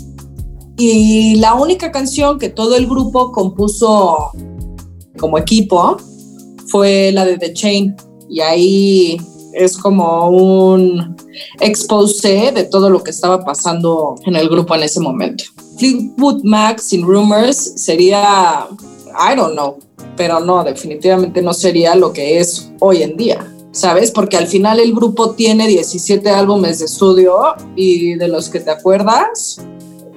Y 0.77 1.35
la 1.35 1.53
única 1.53 1.91
canción 1.91 2.37
que 2.37 2.49
todo 2.49 2.75
el 2.75 2.87
grupo 2.87 3.31
compuso 3.31 4.31
como 5.17 5.37
equipo 5.37 5.97
fue 6.67 7.11
la 7.13 7.25
de 7.25 7.37
The 7.37 7.53
Chain. 7.53 7.95
Y 8.29 8.41
ahí 8.41 9.17
es 9.53 9.77
como 9.77 10.29
un 10.29 11.15
expose 11.61 12.51
de 12.53 12.65
todo 12.65 12.89
lo 12.89 13.03
que 13.03 13.11
estaba 13.11 13.43
pasando 13.43 14.15
en 14.25 14.35
el 14.35 14.49
grupo 14.49 14.75
en 14.75 14.83
ese 14.83 14.99
momento. 14.99 15.45
Fleetwood 15.77 16.43
Mac 16.43 16.79
sin 16.79 17.03
Rumors 17.03 17.73
sería, 17.75 18.67
I 19.09 19.35
don't 19.35 19.53
know, 19.53 19.77
pero 20.15 20.39
no, 20.39 20.63
definitivamente 20.63 21.41
no 21.41 21.53
sería 21.53 21.95
lo 21.95 22.11
que 22.11 22.39
es 22.39 22.71
hoy 22.79 23.03
en 23.03 23.17
día. 23.17 23.51
¿Sabes? 23.71 24.09
Porque 24.09 24.37
al 24.37 24.47
final 24.47 24.79
el 24.79 24.93
grupo 24.93 25.31
tiene 25.31 25.67
17 25.67 26.29
álbumes 26.29 26.79
de 26.79 26.85
estudio 26.85 27.35
y 27.75 28.15
de 28.15 28.29
los 28.29 28.47
que 28.47 28.61
te 28.61 28.71
acuerdas, 28.71 29.61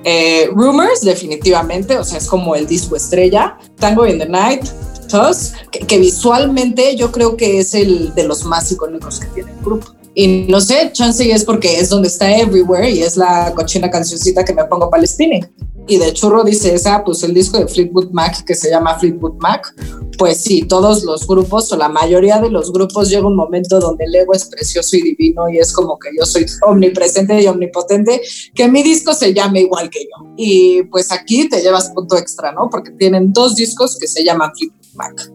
eh, 0.05 0.49
Rumors, 0.53 1.01
definitivamente, 1.01 1.99
o 1.99 2.05
sea, 2.05 2.19
es 2.19 2.27
como 2.27 2.55
el 2.55 2.67
disco 2.67 2.97
estrella. 2.97 3.59
Tango 3.77 4.07
in 4.07 4.19
the 4.19 4.29
Night, 4.29 4.65
Tusk, 5.09 5.55
que, 5.71 5.81
que, 5.81 5.99
visualmente 5.99 6.97
yo 6.97 7.11
creo 7.11 7.37
que 7.37 7.59
es 7.59 7.75
el 7.75 8.15
de 8.15 8.25
los 8.25 8.45
más 8.45 8.71
icónicos 8.71 9.21
que 9.21 9.27
tiene 9.29 9.51
el 9.53 9.59
grupo. 9.65 9.95
Y 10.15 10.47
no 10.49 10.61
sé, 10.61 10.91
chance 10.93 11.31
es 11.31 11.45
porque 11.45 11.79
es 11.79 11.91
donde 11.91 12.09
está 12.09 12.37
Everywhere 12.37 12.91
y 12.91 13.03
es 13.03 13.17
la 13.17 13.53
cochina 13.55 13.89
cancioncita 13.89 14.45
que 14.45 14.53
me 14.53 14.65
pongo 14.65 14.91
palestina. 14.91 15.49
Y 15.89 15.97
de 15.97 16.13
churro 16.13 16.45
dice 16.45 16.75
esa, 16.75 17.03
pues 17.03 17.23
el 17.23 17.33
disco 17.33 17.59
de 17.59 17.67
Fleetwood 17.67 18.11
Mac 18.11 18.45
que 18.45 18.55
se 18.55 18.69
llama 18.69 18.99
Fleetwood 18.99 19.37
Mac. 19.39 19.75
Pues 20.19 20.43
sí, 20.43 20.63
todos 20.63 21.03
los 21.03 21.27
grupos 21.27 21.73
o 21.73 21.77
la 21.79 21.89
mayoría 21.89 22.39
de 22.41 22.51
los 22.51 22.71
grupos 22.71 23.09
llega 23.09 23.27
un 23.27 23.37
momento 23.37 23.81
donde 23.81 24.05
el 24.05 24.15
ego 24.15 24.35
es 24.35 24.45
precioso 24.45 24.97
y 24.97 25.03
divino 25.03 25.49
y 25.49 25.59
es 25.59 25.73
como 25.73 25.99
que 25.99 26.11
yo 26.15 26.27
soy 26.27 26.45
omnipresente 26.67 27.41
y 27.41 27.47
omnipotente, 27.47 28.21
que 28.55 28.69
mi 28.69 28.83
disco 28.83 29.15
se 29.15 29.33
llame 29.33 29.61
igual 29.61 29.89
que 29.89 30.01
yo. 30.01 30.35
Y 30.37 30.83
pues 30.85 31.11
aquí 31.11 31.49
te 31.49 31.63
llevas 31.63 31.91
punto 31.95 32.19
extra, 32.19 32.53
¿no? 32.53 32.69
Porque 32.71 32.91
tienen 32.91 33.33
dos 33.33 33.57
discos 33.57 33.97
que 33.99 34.07
se 34.07 34.23
llaman 34.23 34.53
Fleetwood 34.55 34.95
Mac. 34.95 35.33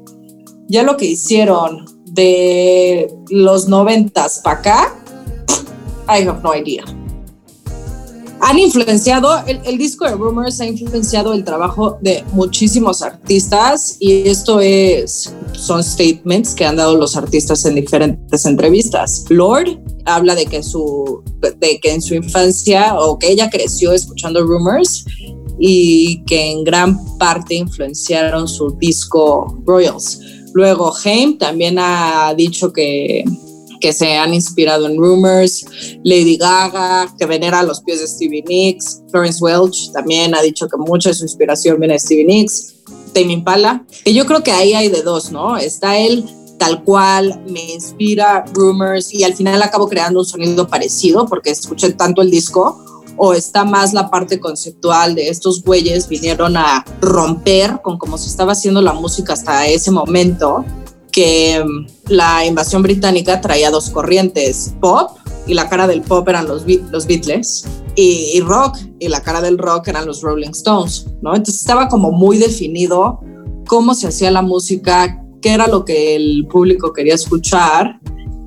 Ya 0.68 0.84
lo 0.84 0.98
que 0.98 1.06
hicieron 1.06 1.86
de 2.12 3.12
los 3.30 3.68
noventas 3.68 4.40
para 4.44 4.60
acá, 4.60 4.96
I 6.08 6.28
have 6.28 6.44
no 6.44 6.54
idea 6.56 6.84
han 8.44 8.60
influenciado, 8.60 9.42
el, 9.48 9.78
disco 9.78 10.04
de 10.04 10.12
Rumors 10.12 10.60
ha 10.60 10.66
influenciado 10.66 11.32
el 11.34 11.46
trabajo 11.46 11.98
de 12.02 12.26
muchísimos 12.34 13.02
artistas 13.02 13.96
y 14.00 14.28
esto 14.28 14.60
es, 14.60 15.34
son 15.54 15.82
statements 15.82 16.54
que 16.54 16.66
han 16.66 16.76
dado 16.76 16.98
los 16.98 17.16
artistas 17.16 17.64
en 17.64 17.76
diferentes 17.76 18.46
entrevistas. 18.46 19.26
Lord 19.30 19.80
habla 20.04 20.36
de 20.36 20.46
que, 20.46 20.62
su, 20.62 21.24
de 21.40 21.80
que 21.80 21.94
en 21.94 22.02
su 22.02 22.16
infancia 22.16 22.96
o 23.00 23.18
que 23.18 23.32
ella 23.32 23.50
creció 23.50 23.94
escuchando 23.94 24.46
Rumors 24.46 25.06
y 25.58 26.22
que 26.26 26.52
en 26.52 26.66
gran 26.66 27.00
parte 27.18 27.56
influenciaron 27.56 28.50
su 28.50 28.72
disco 28.78 29.58
Royals. 29.66 30.20
Luego, 30.54 30.94
Haim 31.06 31.38
también 31.38 31.78
ha 31.80 32.34
dicho 32.36 32.74
que 32.74 33.24
que 33.84 33.92
se 33.92 34.16
han 34.16 34.34
inspirado 34.34 34.88
en 34.88 34.96
Rumors, 34.96 35.66
Lady 36.06 36.38
Gaga, 36.38 37.14
que 37.20 37.26
venera 37.26 37.60
a 37.60 37.64
los 37.64 37.82
pies 37.82 38.00
de 38.00 38.08
Stevie 38.08 38.42
Nicks, 38.48 39.02
Florence 39.12 39.44
Welch 39.44 39.92
también 39.92 40.34
ha 40.34 40.42
dicho 40.42 40.70
que 40.70 40.78
mucha 40.78 41.10
de 41.10 41.16
su 41.16 41.24
inspiración 41.26 41.78
viene 41.82 41.96
de 41.96 42.00
Stevie 42.00 42.24
Nicks, 42.24 42.76
Tame 43.14 43.34
Impala, 43.34 43.86
que 44.06 44.14
yo 44.14 44.26
creo 44.26 44.42
que 44.42 44.52
ahí 44.54 44.74
hay 44.74 44.88
de 44.88 45.02
dos, 45.02 45.34
¿no? 45.34 45.58
Está 45.58 45.98
él 45.98 46.24
tal 46.58 46.82
cual, 46.86 47.44
me 47.50 47.74
inspira 47.74 48.46
Rumors 48.54 49.14
y 49.14 49.26
al 49.26 49.34
final 49.34 49.62
acabo 49.62 49.90
creando 49.90 50.20
un 50.20 50.26
sonido 50.26 50.66
parecido 50.66 51.26
porque 51.26 51.50
escuché 51.50 51.92
tanto 51.92 52.22
el 52.22 52.32
disco, 52.32 52.82
o 53.18 53.34
está 53.34 53.66
más 53.66 53.92
la 53.92 54.10
parte 54.10 54.40
conceptual 54.40 55.14
de 55.14 55.28
estos 55.28 55.62
güeyes 55.62 56.08
vinieron 56.08 56.56
a 56.56 56.86
romper 57.02 57.82
con 57.84 57.98
cómo 57.98 58.18
se 58.18 58.30
estaba 58.30 58.54
haciendo 58.54 58.82
la 58.82 58.94
música 58.94 59.34
hasta 59.34 59.68
ese 59.68 59.92
momento 59.92 60.64
que 61.12 61.62
la 62.08 62.46
invasión 62.46 62.82
británica 62.82 63.42
traía 63.42 63.72
dos 63.72 63.90
corrientes, 63.90 64.74
pop, 64.80 65.18
y 65.46 65.54
la 65.54 65.70
cara 65.70 65.88
del 65.88 66.02
pop 66.02 66.28
eran 66.30 66.48
los, 66.48 66.66
los 66.92 67.06
Beatles, 67.06 67.66
y, 67.96 68.40
rock, 68.42 68.78
y 69.00 69.08
la 69.08 69.22
cara 69.22 69.42
del 69.42 69.58
rock 69.58 69.90
eran 69.90 70.06
los 70.06 70.22
Rolling 70.22 70.50
Stones, 70.52 71.06
¿no? 71.22 71.36
Entonces 71.36 71.62
estaba 71.62 71.88
como 71.88 72.12
muy 72.12 72.38
definido 72.38 73.20
cómo 73.68 73.94
se 73.94 74.08
hacía 74.08 74.32
la 74.32 74.42
música, 74.42 75.22
qué 75.42 75.54
era 75.54 75.68
lo 75.68 75.86
que 75.86 76.16
el 76.16 76.48
público 76.50 76.94
quería 76.94 77.16
escuchar, 77.16 78.00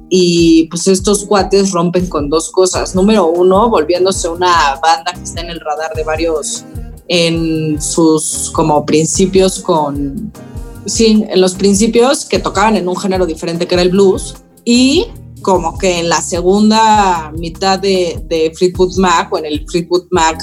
y 0.08 0.68
pues 0.68 0.86
estos 0.86 1.24
cuates 1.24 1.72
rompen 1.72 2.06
con 2.06 2.28
dos 2.30 2.50
cosas. 2.50 2.94
Número 2.94 3.26
uno, 3.26 3.68
volviéndose 3.68 4.28
una 4.28 4.78
banda 4.80 5.12
que 5.12 5.22
está 5.22 5.40
en 5.40 5.50
el 5.50 5.60
radar 5.60 5.94
de 5.94 6.04
varios 6.04 6.64
en 7.08 7.80
sus 7.80 8.50
como 8.54 8.84
principios 8.84 9.60
con 9.60 10.32
sí, 10.86 11.24
en 11.28 11.40
los 11.40 11.54
principios 11.54 12.24
que 12.24 12.38
tocaban 12.38 12.76
en 12.76 12.88
un 12.88 12.96
género 12.96 13.26
diferente 13.26 13.66
que 13.66 13.74
era 13.74 13.82
el 13.82 13.90
blues 13.90 14.36
y 14.64 15.06
como 15.42 15.76
que 15.78 16.00
en 16.00 16.08
la 16.08 16.20
segunda 16.20 17.30
mitad 17.36 17.78
de, 17.78 18.20
de 18.26 18.52
Fleetwood 18.56 18.96
Mac 18.96 19.32
o 19.32 19.38
en 19.38 19.44
el 19.44 19.68
Fleetwood 19.68 20.06
Mac 20.10 20.42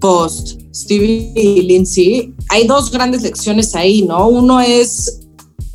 post 0.00 0.60
Stevie 0.74 1.32
y 1.34 1.62
Lindsay, 1.62 2.34
hay 2.48 2.66
dos 2.66 2.90
grandes 2.90 3.22
lecciones 3.22 3.74
ahí, 3.74 4.02
¿no? 4.02 4.28
Uno 4.28 4.60
es 4.60 5.20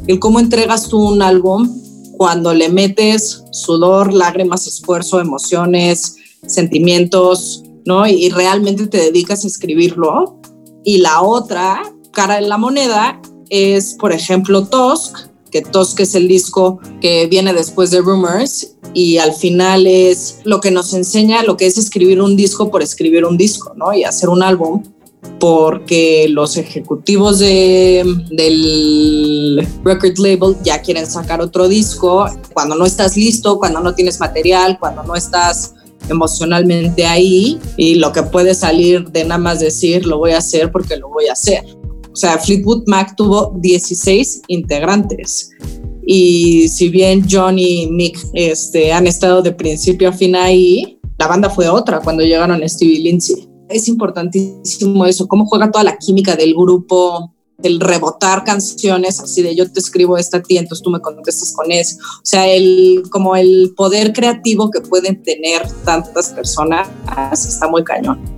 el 0.07 0.19
cómo 0.19 0.39
entregas 0.39 0.87
tú 0.89 0.99
un 0.99 1.21
álbum 1.21 1.69
cuando 2.17 2.53
le 2.53 2.69
metes 2.69 3.43
sudor, 3.51 4.13
lágrimas, 4.13 4.67
esfuerzo, 4.67 5.19
emociones, 5.19 6.15
sentimientos, 6.47 7.63
¿no? 7.85 8.07
Y, 8.07 8.29
realmente 8.29 8.87
te 8.87 8.97
dedicas 8.97 9.43
a 9.43 9.47
escribirlo. 9.47 10.39
Y 10.83 10.99
la 10.99 11.21
otra 11.21 11.81
cara 12.11 12.35
de 12.35 12.47
la 12.47 12.57
moneda 12.57 13.21
es, 13.49 13.95
por 13.95 14.11
ejemplo, 14.11 14.67
Tusk, 14.67 15.17
que 15.51 15.61
Tusk 15.61 15.99
es 16.01 16.15
el 16.15 16.27
disco 16.27 16.79
que 17.01 17.27
viene 17.27 17.53
después 17.53 17.91
de 17.91 18.01
Rumors 18.01 18.75
y 18.93 19.17
al 19.17 19.33
final 19.33 19.87
es 19.87 20.39
lo 20.43 20.59
que 20.59 20.71
nos 20.71 20.93
enseña 20.93 21.43
lo 21.43 21.57
que 21.57 21.65
es 21.65 21.77
escribir 21.77 22.21
un 22.21 22.35
disco 22.35 22.69
por 22.69 22.81
escribir 22.81 23.25
un 23.25 23.37
disco, 23.37 23.73
¿no? 23.75 23.93
Y 23.93 24.03
hacer 24.03 24.29
un 24.29 24.43
álbum 24.43 24.83
porque 25.39 26.27
los 26.29 26.57
ejecutivos 26.57 27.39
de, 27.39 28.03
del 28.31 29.67
record 29.83 30.17
label 30.17 30.55
ya 30.63 30.81
quieren 30.81 31.07
sacar 31.07 31.41
otro 31.41 31.67
disco. 31.67 32.25
Cuando 32.53 32.75
no 32.75 32.85
estás 32.85 33.17
listo, 33.17 33.57
cuando 33.57 33.79
no 33.79 33.93
tienes 33.95 34.19
material, 34.19 34.77
cuando 34.79 35.03
no 35.03 35.15
estás 35.15 35.73
emocionalmente 36.09 37.05
ahí 37.05 37.59
y 37.77 37.95
lo 37.95 38.11
que 38.11 38.23
puede 38.23 38.53
salir 38.53 39.09
de 39.09 39.23
nada 39.23 39.39
más 39.39 39.59
decir 39.59 40.05
lo 40.05 40.19
voy 40.19 40.31
a 40.31 40.37
hacer 40.37 40.71
porque 40.71 40.97
lo 40.97 41.09
voy 41.09 41.27
a 41.27 41.33
hacer. 41.33 41.65
O 42.15 42.17
sea, 42.17 42.39
Fleetwood 42.39 42.85
Mac 42.87 43.15
tuvo 43.17 43.53
16 43.59 44.43
integrantes 44.47 45.51
y 46.07 46.69
si 46.69 46.87
bien 46.87 47.27
John 47.29 47.59
y 47.59 47.87
Mick 47.87 48.17
este, 48.33 48.93
han 48.93 49.05
estado 49.05 49.41
de 49.41 49.51
principio 49.51 50.09
a 50.09 50.13
fin 50.13 50.35
ahí, 50.35 50.97
la 51.17 51.27
banda 51.27 51.49
fue 51.49 51.67
otra 51.67 51.99
cuando 51.99 52.23
llegaron 52.23 52.67
Stevie 52.67 52.99
Lindsay 52.99 53.49
es 53.69 53.87
importantísimo 53.87 55.05
eso, 55.05 55.27
cómo 55.27 55.45
juega 55.45 55.71
toda 55.71 55.83
la 55.83 55.97
química 55.97 56.35
del 56.35 56.53
grupo, 56.53 57.33
el 57.63 57.79
rebotar 57.79 58.43
canciones, 58.43 59.19
así 59.19 59.41
de 59.41 59.55
yo 59.55 59.71
te 59.71 59.79
escribo 59.79 60.17
esta 60.17 60.37
a 60.37 60.41
ti, 60.43 60.57
entonces 60.57 60.83
tú 60.83 60.89
me 60.89 60.99
contestas 60.99 61.53
con 61.53 61.71
eso. 61.71 61.97
O 61.97 62.25
sea, 62.25 62.47
el, 62.47 63.03
como 63.09 63.35
el 63.35 63.73
poder 63.75 64.13
creativo 64.13 64.69
que 64.69 64.81
pueden 64.81 65.23
tener 65.23 65.67
tantas 65.83 66.29
personas 66.29 66.87
está 67.31 67.67
muy 67.67 67.83
cañón. 67.83 68.34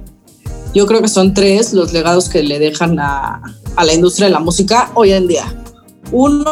Yo 0.74 0.86
creo 0.86 1.02
que 1.02 1.08
son 1.08 1.34
tres 1.34 1.74
los 1.74 1.94
legados 1.94 2.30
que 2.30 2.44
le 2.44 2.60
dejan 2.60 3.00
a, 3.00 3.42
la 3.78 3.94
industria 3.94 4.28
de 4.28 4.34
la 4.34 4.40
música 4.40 4.92
hoy 4.96 5.12
en 5.12 5.28
día. 5.28 5.46
Uno 6.12 6.46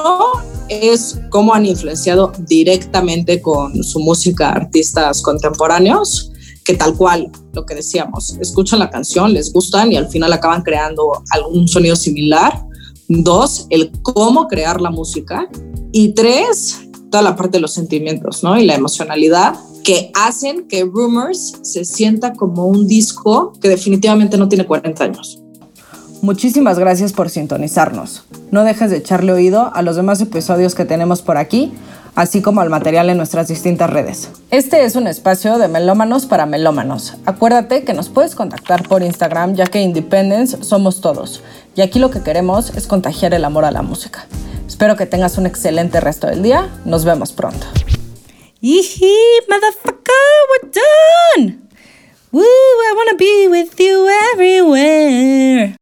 es 0.70 1.20
cómo 1.30 1.54
han 1.54 1.66
influenciado 1.66 2.32
directamente 2.40 3.42
con 3.42 3.84
su 3.84 4.00
música 4.00 4.50
artistas 4.50 5.22
contemporáneos 5.22 6.32
que 6.64 6.74
tal 6.74 6.96
cual 6.96 7.32
lo 7.54 7.66
que 7.66 7.76
decíamos, 7.76 8.38
escuchan 8.42 8.80
la 8.80 8.90
canción, 8.90 9.34
les 9.34 9.54
gustan 9.54 9.92
y 9.92 9.98
al 9.98 10.10
final 10.10 10.34
acaban 10.34 10.64
creando 10.64 11.24
algún 11.30 11.68
sonido 11.68 11.96
similar. 11.96 12.66
Dos, 13.08 13.68
el 13.70 13.92
cómo 14.02 14.48
crear 14.48 14.82
la 14.82 14.90
música. 14.90 15.48
Y 15.92 16.14
tres, 16.14 16.80
toda 17.12 17.22
la 17.22 17.36
parte 17.36 17.58
de 17.58 17.62
los 17.62 17.72
sentimientos, 17.72 18.44
¿no? 18.44 18.60
Y 18.60 18.66
la 18.66 18.74
emocionalidad 18.74 19.56
que 19.86 20.12
hacen 20.16 20.68
que 20.68 20.84
Rumors 20.84 21.60
se 21.62 21.86
sienta 21.86 22.34
como 22.34 22.66
un 22.66 22.88
disco 22.88 23.54
que 23.62 23.70
definitivamente 23.70 24.36
no 24.36 24.50
tiene 24.50 24.66
40 24.66 25.04
años. 25.04 25.40
Muchísimas 26.24 26.80
gracias 26.80 27.14
por 27.14 27.30
sintonizarnos. 27.30 28.24
No 28.50 28.64
dejes 28.64 28.90
de 28.90 28.98
echarle 28.98 29.32
oído 29.32 29.72
a 29.76 29.84
los 29.84 29.96
demás 29.96 30.20
episodios 30.22 30.74
que 30.74 30.86
tenemos 30.86 31.22
por 31.22 31.38
aquí 31.38 31.72
así 32.16 32.42
como 32.42 32.62
al 32.62 32.70
material 32.70 33.10
en 33.10 33.18
nuestras 33.18 33.50
distintas 33.50 33.90
redes. 33.90 34.30
Este 34.50 34.86
es 34.86 34.96
un 34.96 35.06
espacio 35.06 35.58
de 35.58 35.68
melómanos 35.68 36.26
para 36.26 36.46
melómanos. 36.46 37.18
Acuérdate 37.26 37.84
que 37.84 37.94
nos 37.94 38.10
puedes 38.10 38.36
contactar 38.36 38.88
por 38.88 39.04
Instagram 39.04 39.54
ya 39.54 39.68
que 39.68 39.82
Independence 39.82 40.64
somos 40.64 41.02
todos 41.02 41.44
y 41.76 41.82
aquí 41.82 42.00
lo 42.00 42.10
que 42.10 42.22
queremos 42.22 42.76
es 42.76 42.88
contagiar 42.88 43.34
el 43.34 43.46
amor 43.46 43.66
a 43.66 43.72
la 43.72 43.82
música. 43.82 44.26
Espero 44.66 44.96
que 44.96 45.06
tengas 45.06 45.38
un 45.38 45.46
excelente 45.46 46.00
resto 46.00 46.28
del 46.28 46.42
día. 46.42 46.70
Nos 46.86 47.06
vemos 47.06 47.34
pronto. 47.34 47.68
Yee 48.62 49.42
motherfucker, 49.50 50.30
we're 50.50 50.70
done. 50.72 51.68
Woo, 52.32 52.42
I 52.42 52.94
wanna 52.96 53.16
be 53.16 53.48
with 53.50 53.78
you 53.80 54.08
everywhere. 54.34 55.76